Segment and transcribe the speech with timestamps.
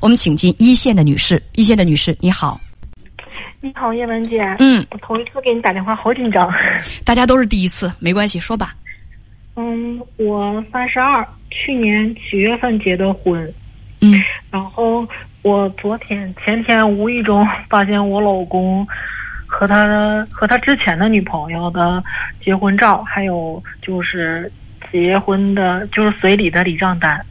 [0.00, 2.58] 我们请进一线的女士，一线的女士，你好。
[3.60, 4.40] 你好，叶文姐。
[4.58, 6.50] 嗯，我头一次给你打电话，好紧张。
[7.04, 8.74] 大家都是第一次，没关系，说吧。
[9.56, 13.52] 嗯，我三十二，去年七月份结的婚。
[14.00, 14.14] 嗯，
[14.50, 15.06] 然后
[15.42, 18.86] 我昨天、前天无意中发现我老公
[19.46, 22.02] 和他的和他之前的女朋友的
[22.42, 24.50] 结婚照，还有就是
[24.90, 27.22] 结婚的，就是随礼的礼账单。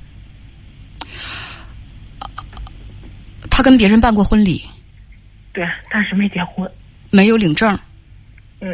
[3.60, 4.64] 他跟别人办过婚礼，
[5.52, 6.66] 对，但是没结婚。
[7.10, 7.78] 没有领证。
[8.62, 8.74] 嗯，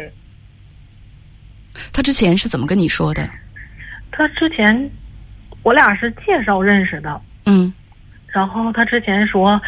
[1.92, 3.28] 他之前是怎么跟你说的？
[4.12, 4.88] 他之前
[5.64, 7.20] 我俩是介绍认识的。
[7.46, 7.74] 嗯，
[8.28, 9.60] 然后他之前说，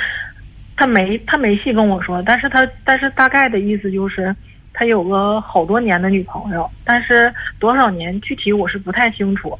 [0.76, 4.32] 他没他没细跟我说，但是他但是大概的意思就是，
[4.72, 9.58] 他有个好多年的女朋友，但是多少年具体我是不太清楚。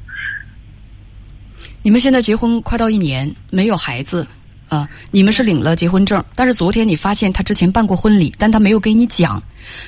[1.83, 4.25] 你们现在结婚快到一年，没有孩子
[4.69, 4.89] 啊？
[5.11, 9.43] 你们是领了结婚证，但是昨天你发现他之前办过婚礼，但他没有给你讲。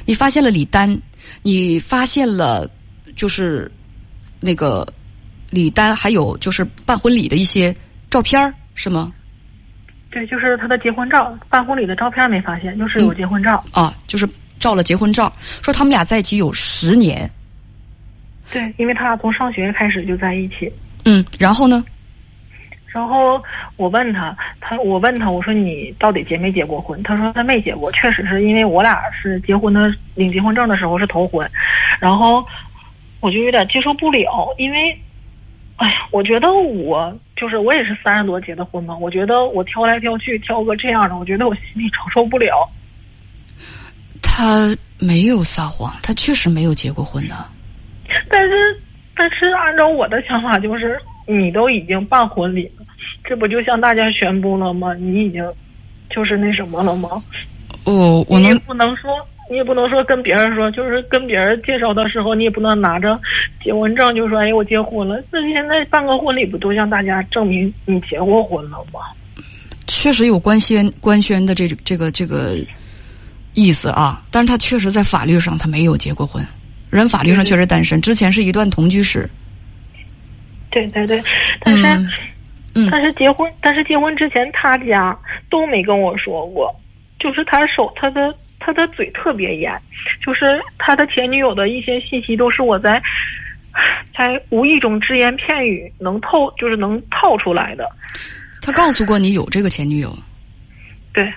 [0.05, 0.99] 你发现了李丹，
[1.43, 2.69] 你发现了
[3.15, 3.71] 就是
[4.41, 4.87] 那个
[5.51, 7.75] 李丹，还有就是办婚礼的一些
[8.11, 9.13] 照片儿是吗？
[10.11, 13.65] 对，就是他的结婚照，办婚礼的照片没发现，就是有结婚照。
[13.71, 14.29] 啊，就是
[14.59, 17.31] 照了结婚照，说他们俩在一起有十年。
[18.51, 20.73] 对，因为他俩从上学开始就在一起。
[21.05, 21.85] 嗯，然后呢？
[22.93, 23.43] 然后
[23.77, 27.03] 我问他，他我问他，我说你到底结没结过婚？
[27.03, 29.81] 他说他没结过，确实是因为我俩是结婚的，
[30.15, 31.49] 领结婚证的时候是头婚，
[32.01, 32.45] 然后
[33.21, 34.79] 我就有点接受不了，因为，
[35.77, 42.69] 哎呀，我觉得我就是我也是三十多结的婚嘛，我觉得我挑来挑去挑个这样的，我觉得我心里承受不了。
[44.23, 47.35] 他没有撒谎，他确实没有结过婚的。
[48.29, 48.81] 但是，
[49.15, 52.80] 但是按照我的想法，就是你都已经办婚礼了，
[53.25, 54.95] 这不就向大家宣布了吗？
[54.95, 55.45] 你已经
[56.09, 57.09] 就是那什么了吗？
[57.85, 59.11] 哦，我能不能说，
[59.51, 63.19] 你也不能说跟别人说，就是跟别人介绍的时候，你也不能拿着
[63.65, 65.23] 结婚证就说，哎，我结婚了。
[65.31, 69.01] 那现在办个婚礼，不都向大家证明你结过婚了吗？
[69.87, 72.57] 确实有官宣官宣的这这个这个
[73.55, 76.45] 意思啊，但是他确实在法律上他没有结过婚，
[76.91, 79.29] 人法律上确实单身，之前是一段同居史。
[80.71, 81.21] 对对对，
[81.65, 82.09] 但是、嗯
[82.75, 86.75] 嗯但是结婚，但是结婚之前他家都没跟我说过，
[87.19, 89.73] 就是他手他的他的嘴特别严，
[90.25, 90.45] 就是
[90.79, 93.03] 他的前女友的一些信息都是我在
[94.17, 97.89] 在无意中只言片语能透，就是能套出来的。
[98.63, 100.17] 他告诉过你有这个前女友，
[101.13, 101.33] 对，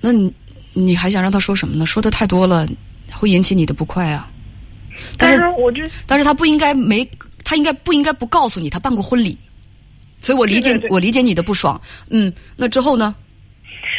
[0.00, 0.32] 那你
[0.72, 1.84] 你还想让他说什么呢？
[1.86, 2.66] 说的太多了，
[3.12, 4.28] 会引起你的不快啊。
[5.16, 7.08] 但是我就但是他不应该没，
[7.50, 9.36] 他应该不应该不告诉你他办过婚礼，
[10.20, 11.80] 所以我理解我理解你的不爽。
[12.08, 13.12] 嗯，那之后呢？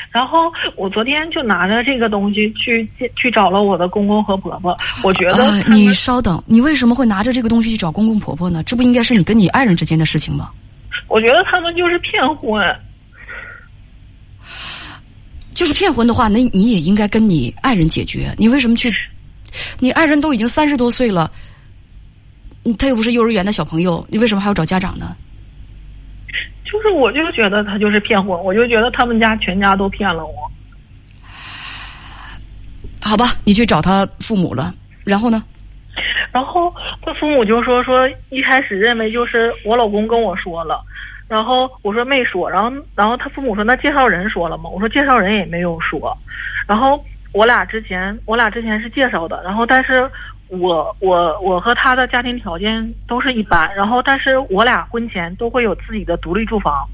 [0.10, 8.64] 然后我昨天就拿着这个东西去去找了我的公公和婆婆，我觉得你稍等，你为什么会拿着这个东西去找公公婆婆呢？
[8.64, 10.52] 这不应该是你跟你爱人之间的事情吗？
[11.10, 12.64] 我觉得他们就是骗婚。
[15.54, 18.34] 就是骗婚的话，那你也应该跟你爱人解决。
[18.38, 18.90] 你为什么去？
[19.78, 21.51] 你爱人都已经三十多岁了，嗯
[22.78, 25.16] 他又不是幼儿园的小朋友，你为什么还要找家长呢？
[26.64, 30.52] 就是我就觉得他就是骗婚，我就觉得他们家全家都骗了我。
[33.02, 34.74] 好吧，你去找他父母了，
[35.04, 35.44] 然后呢？
[36.32, 40.82] 然后他父母就说说一开始认为就是我老公跟我说了，
[41.28, 44.70] 然后我说没说，然后然后他父母说那介绍人说了吗？
[44.70, 46.18] 我说介绍人也没有说，
[46.66, 50.10] 然后我俩之前我俩之前是介绍的，然后但是
[50.52, 56.86] 我我我和他的家庭条件都是一般，然后但是我俩婚前都会有自己的独立住房，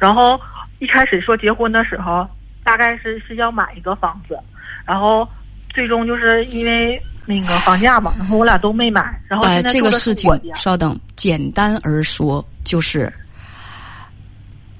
[0.00, 0.40] 然后
[0.78, 2.26] 一开始说结婚的时候
[2.64, 4.38] 大概是是要买一个房子，
[4.86, 5.28] 然后
[5.68, 13.12] 最终就是因为那个房价嘛，然后我俩都没买，然后这个事情稍等，简单而说就是，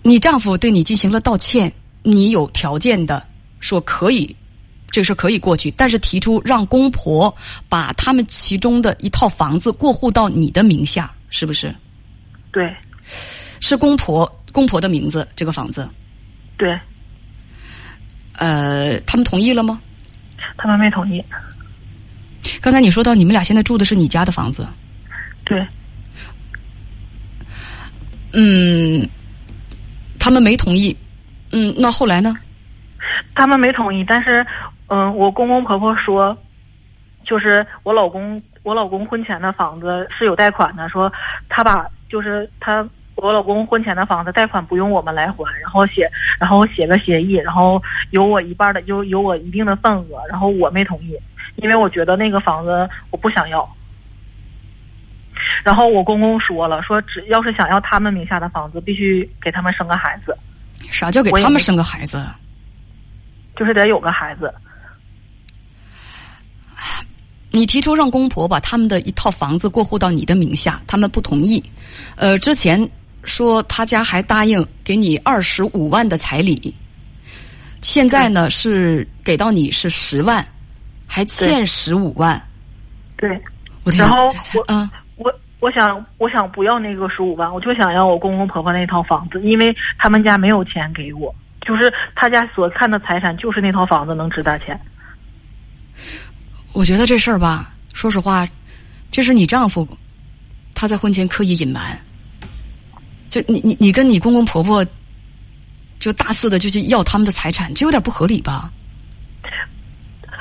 [0.02, 1.70] 你丈夫对你进行了道歉，
[2.02, 3.22] 你有条件的
[3.60, 4.34] 说可以，
[4.92, 7.34] 这个事可以过去，但是提出让公婆
[7.68, 11.74] 把他们其中的一套房子过户到你的名下，是不是？
[12.52, 12.72] 对。
[13.64, 15.88] 是公婆公婆的名字这个房子，
[16.56, 16.76] 对，
[18.36, 19.80] 呃，他们同意了吗？
[20.58, 21.24] 他们没同意，
[22.60, 24.66] 刚才你说到你们俩现在住的是你家的房子，
[25.44, 25.64] 对。
[28.32, 29.08] 嗯，
[30.18, 30.96] 他们没同意，
[31.52, 32.36] 嗯，那后来呢？
[33.36, 34.44] 他们没同意，但是
[34.94, 36.36] 嗯、我公公婆婆说，
[37.24, 41.10] 就是我老公我老公婚前的房子是有贷款的，说
[41.48, 46.06] 他把就是他我老公婚前的房子贷款不用我们来还，然后写
[46.38, 51.18] 然后写个协议，然后有我一半的就有我一定的份额，然后我没同意，
[51.56, 53.66] 因为我觉得那个房子我不想要。
[55.64, 60.36] 然后我公公说了，说只要是想要他们名下的房子，必须给他们生个孩子。
[60.90, 62.22] 啥叫给他们生个孩子？
[63.56, 64.52] 就是得有个孩子。
[67.52, 71.62] 你提出让公婆把他们的一套房子过户到你的名下，他们不同意。
[72.16, 72.88] 呃，之前
[73.24, 76.74] 说他家还答应给你二十五万的彩礼，
[77.82, 80.44] 现在呢是给到你是十万，
[81.06, 82.40] 还欠十五万。
[83.16, 83.40] 对，
[83.84, 84.88] 我然后我嗯。
[85.16, 91.32] 我我想我想不要那个十五万，我就想要我公公婆婆那套房子，因为他们家没有钱给我，
[91.64, 94.80] 就是他家所看的财产就是那套房子能值大钱。
[96.72, 98.48] 我觉得这事儿吧，说实话，
[99.10, 99.86] 这是你丈夫
[100.74, 101.98] 他在婚前刻意隐瞒，
[103.28, 104.84] 就你你你跟你公公婆婆
[105.98, 108.72] 就大肆的就去要他们的财产，这有点不合理吧？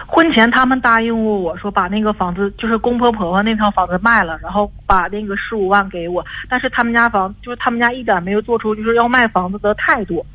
[0.07, 10.25] 婚前他们答应过我说把那个房子，就是公婆婆婆那套房子卖了，然后把那个十五万给我，但是他们家房就是他们家一点没有做出就是要卖房子的态度。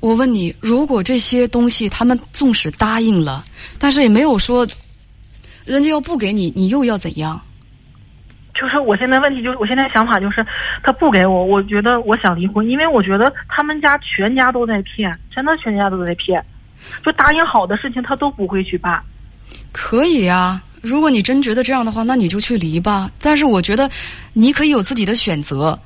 [0.00, 3.44] 我问你，如果这些东西他们纵使答应了，
[3.78, 4.66] 但是也没有说，
[5.64, 7.40] 人家要不给你，你又要怎样？
[8.54, 10.44] 就是我现在问题就是，我现在想法就是，
[10.82, 16.44] 他不给我，我觉得我想离婚，因为我觉得他们家全家都在骗，真的全家都在骗，
[17.04, 19.02] 就答应好的事情他都不会去办。
[19.72, 23.10] 可以啊，如果你真觉得这样的话，那你就去离吧。
[23.20, 23.88] 但是我觉得
[24.32, 25.78] 你可以有自己的选择。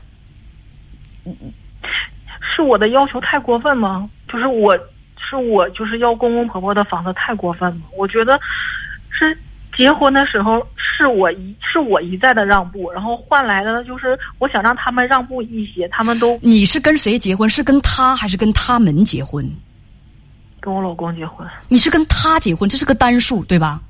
[2.55, 4.09] 是我的要求太过分吗？
[4.29, 4.77] 就是我
[5.19, 7.83] 是我就是要公公婆婆的房子太过分吗？
[7.97, 8.39] 我觉得
[9.11, 9.37] 是
[9.77, 17.49] 结婚的时候是我一是我一再的让步，然后换来的就是我想让他们让步一些，他们都你是跟谁结婚？
[17.49, 19.45] 是跟他还是跟他们结婚？
[20.61, 21.47] 跟我老公结婚。
[21.69, 23.81] 你是跟他结婚，这是个单数，对吧？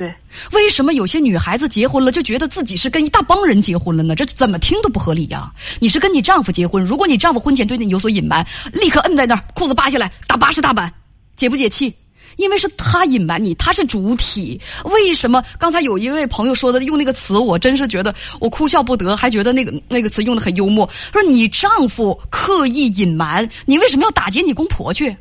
[0.00, 0.10] 对，
[0.52, 4.14] 为什么有些女孩子结婚了就觉得自己是跟一大帮人结婚了呢？
[4.14, 5.52] 这怎么听都不合理呀！
[5.78, 8.42] 你是跟你丈夫结婚，如果你丈夫婚前对你有所隐瞒，
[8.72, 10.90] 立刻摁在那儿，裤子扒下来，打八十大板，
[11.36, 11.92] 解不解气？
[12.38, 14.58] 因为是他隐瞒你，他是主体。
[14.84, 20.88] 为什么刚才有一位朋友说的用那个词，我真是觉得我哭笑不得，还觉得那个那个词用的很幽默。
[21.12, 25.14] 说你丈夫刻意隐瞒，你为什么要打劫你公婆去？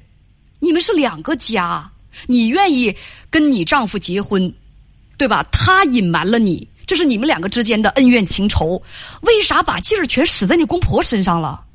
[0.59, 1.91] 你们是两个家，
[2.27, 2.95] 你愿意
[3.29, 4.53] 跟你丈夫结婚，
[5.19, 5.45] 对吧？
[5.51, 8.81] 他隐瞒了你，这是你们两个之间的恩怨情仇，
[9.21, 11.65] 为啥把劲儿全使在你公婆身上了？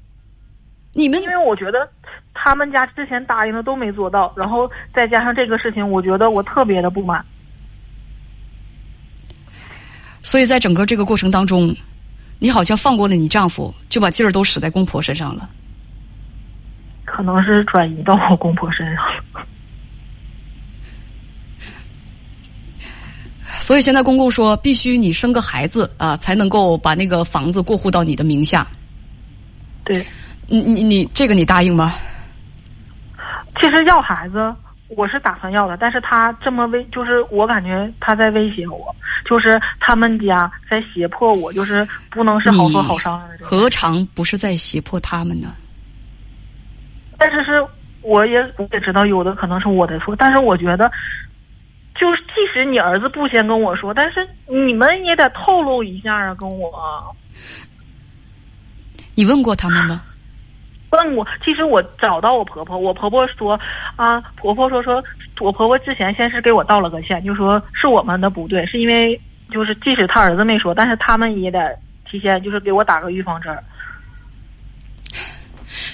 [0.95, 1.87] 你们因为我觉得
[2.33, 7.23] 他们家之前答应的都没做到，然后再加上这个事情，我觉得我特别的不满。
[10.23, 11.77] 所以在整个这个过程当中，
[12.39, 15.51] 你好像放过了你丈夫，就把劲儿都使在公婆身上了。
[17.05, 19.24] 可能是转移到我公婆身上了。
[23.65, 28.67] 所以现在公公说，必须你生个孩子啊，才能够把那个房子过户到你的名下。
[29.87, 30.05] 对，
[30.47, 31.95] 你你你这个你答应吗？
[33.59, 34.55] 其实要孩子
[34.89, 38.95] 我是打算要的，但是他这么威，就是我感觉他在威胁我，
[39.25, 43.47] 就是他们家在胁迫我，就是不能是好说好商量的。
[43.47, 45.55] 何尝不是在胁迫他们呢？
[47.17, 47.67] 但是是
[48.03, 50.91] 我也我也知道有的可能是我的错，但是我觉得，
[51.95, 56.73] 就是即使你儿子不先跟我说，但是你们也得透露一下啊，跟我。
[59.15, 60.03] 你问过他们吗？
[60.91, 63.59] 问过，其实我找到我婆婆，我婆婆说
[63.97, 65.03] 啊，婆婆说说，
[65.41, 69.21] 我婆婆之前先是给我道了个歉，就说是我们的不对，是因为
[69.51, 71.77] 就是即使他儿子没说，但是他们也得
[72.09, 73.53] 提前就是给我打个预防针。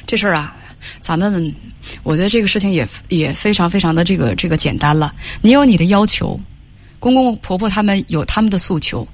[0.06, 0.54] 这事儿啊，
[0.98, 1.54] 咱们
[2.02, 5.14] 我觉得这个事情也也非常非常的这个这个简单了。
[5.40, 6.38] 你有你的要求，
[6.98, 9.06] 公公婆婆他们有他们的诉求，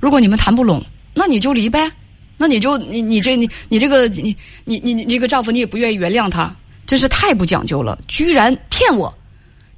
[0.00, 1.90] 如果你们谈不拢，那你就离呗。
[2.36, 6.54] 那你就你你这你你这个你你你你这个丈夫你也不愿意原谅他，
[6.84, 9.12] 真是太不讲究了，居然骗我，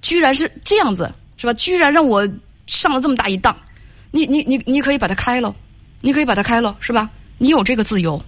[0.00, 1.52] 居然是这样子是吧？
[1.52, 2.26] 居然让我
[2.66, 3.54] 上了这么大一当，
[4.10, 5.54] 你你你你可以把他开了，
[6.00, 7.10] 你可以把他开了是吧？
[7.36, 8.18] 你有这个自由，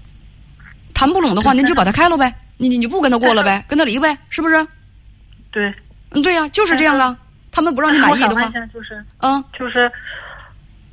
[0.92, 4.54] 谈不拢的话，那你就把他开了呗，你你你不跟他过了呗， 跟他离呗，是不是？
[5.50, 5.72] 对，
[6.10, 7.16] 嗯，对呀、就是这样啊。
[7.50, 9.90] 他们不让你满意的话我想问一，下，就是嗯，就是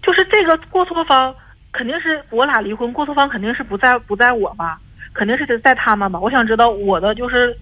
[0.01, 1.35] 就是这个过错方
[1.71, 4.79] 肯定是我俩离婚，过错方肯定是不在不在我吧，
[5.13, 6.19] 肯定是得在他们吧。
[6.19, 7.55] 我想知道我的就是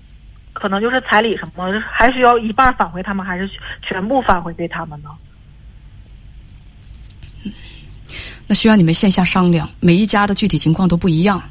[0.53, 3.49] 可能就是彩礼什么，还需要一半返回他们，还是
[3.81, 5.09] 全部返回给他们呢？
[7.43, 7.51] 那
[8.47, 11.41] 那需要你们线下商量，每一家的具体情况都不一样。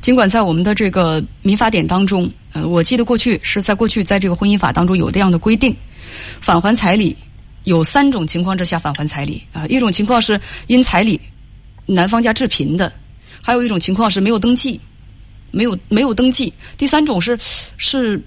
[0.00, 5.76] 尽管在我们的这个民法典当中，呃，我记得过去是在过去在这个婚姻法当中有这样的规定，
[6.40, 7.16] 返还彩礼
[7.64, 11.20] 有三种情况之下返还彩礼啊，一种情况是因彩礼
[11.86, 12.92] 男方家致贫的，
[13.42, 14.80] 还有一种情况是没有登记，
[15.50, 17.38] 没有没有登记，第三种是
[17.76, 18.22] 是。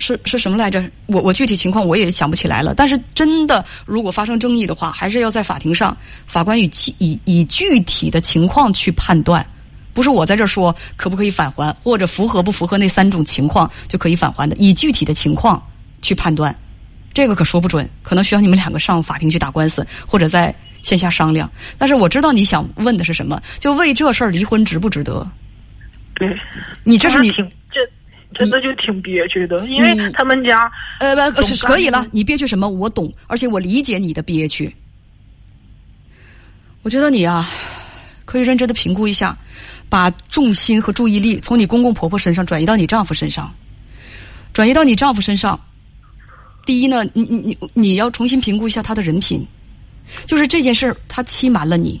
[0.00, 0.80] 是是什么来着？
[1.06, 2.72] 我我具体情况我也想不起来了。
[2.72, 9.44] 但是真的，如果发生争议的话，还是要在法庭上，法官以以以具体的情况去判断，
[9.98, 15.60] 不是我在这说可不可以返还，或者符合不符合那三种情况就可以返还的，以具体的情况
[16.02, 16.56] 去判断，
[17.12, 21.50] 这个可说不准，可能需要你们两个上法庭去打官司，或者在线下商量。
[21.76, 25.28] 但是我知道你想问的是什么，就为这事儿离婚值不值得？
[26.14, 26.32] 对，
[26.84, 27.32] 你这是你。
[28.38, 32.68] 真的就挺憋屈的，因为他们家呃不是可以了，你憋屈什么？
[32.68, 34.72] 我懂，而且我理解你的憋屈。
[36.82, 37.48] 我觉得你啊，
[38.26, 39.36] 可以认真的评估一下，
[39.88, 43.52] 把重心和注意力从你公公婆婆身上转移到你丈夫身上，
[44.52, 45.58] 转移到你丈夫身上。
[46.66, 49.46] 第一呢，你你你你要重新评估一下他的人品，
[50.26, 52.00] 就是这件事儿他欺瞒了你，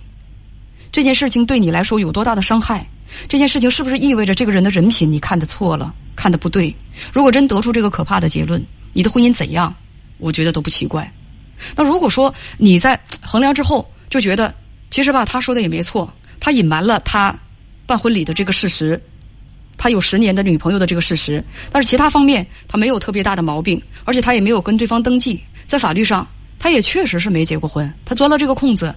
[0.92, 2.86] 这件事情对你来说有多大的伤害？
[3.26, 5.94] 这件事情是不是意味着这个人的人品你看的错了？
[6.14, 6.74] 看的不对，
[7.12, 9.74] 如果真得出这个可怕的结论，你的婚姻怎样？
[10.18, 11.10] 我觉得都不奇怪。
[11.74, 14.54] 那如果说你在衡量之后就觉得，
[14.90, 17.34] 其实吧，他说的也没错，他隐瞒了他
[17.88, 19.00] 办婚礼的这个事实，
[19.78, 21.42] 他有十年的女朋友的这个事实，
[21.72, 26.28] 但是其他方面他没有特别大的毛病，而且他也没有跟对方登记，在法律上
[26.58, 28.94] 他也确实是没结过婚，他钻了这个空子。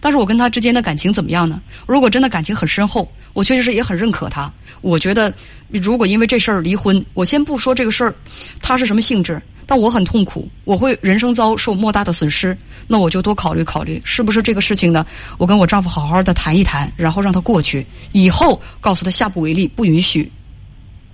[0.00, 1.62] 但是我跟他之间的感情怎么样呢？
[1.86, 4.52] 如果真的感情很深厚，我确实是也很认可他。
[4.80, 5.32] 我觉得，
[5.68, 8.12] 如果因为这事儿离婚，我先不说这个事儿，
[8.60, 12.56] 他是什么性质，但我很痛苦，我会人生遭受莫大的损失。
[12.88, 15.06] 那我就多考虑考虑，是不是这个事情呢？
[15.38, 20.30] 我跟我丈夫好好的谈一谈，然后让他过去，以后告诉他下不为例，不允许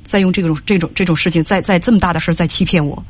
[0.02, 3.02] 再用这种这种这种事情，再再这么大的事儿再欺骗我。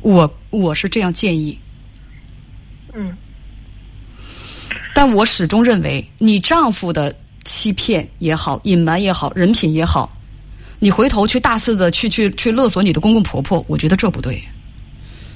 [0.00, 1.58] 我我是这样建议。
[2.94, 3.16] 嗯。
[4.94, 10.17] 但我始终认为，你丈夫的欺骗也好、隐瞒也好、人品也好，
[10.78, 14.42] 你回头去大肆的去去去勒索你的公公婆婆，我觉得这不对，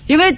[0.07, 0.37] 因为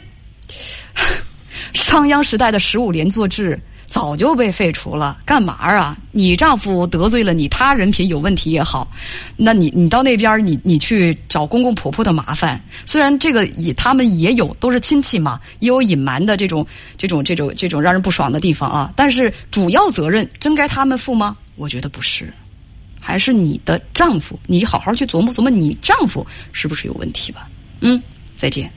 [1.73, 3.61] 商鞅时代的十五连坐制。
[3.87, 5.97] 早就被废除了，干嘛啊？
[6.11, 8.91] 你丈夫得罪了你，他人品有问题也好，
[9.37, 12.61] 那你你到那边你你去找公公婆婆的麻烦。
[12.87, 18.93] 虽然这个也他们也有，都是亲戚嘛，也有隐瞒的这种这种这种这种让人不爽的地方啊。
[18.97, 21.37] 但是主要责任真该他们负吗？
[21.55, 22.33] 我觉得不是，
[23.07, 27.51] 还是你的丈夫，你好好去琢磨琢磨，你丈夫是不是有问题吧？
[27.81, 28.03] 嗯，
[28.35, 28.73] 再见。